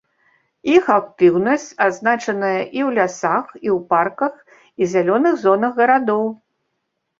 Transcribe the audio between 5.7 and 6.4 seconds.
гарадоў.